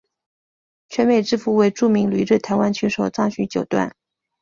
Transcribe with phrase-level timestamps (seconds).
[0.89, 3.95] 泉美之夫为著名旅日台湾棋手张栩九段。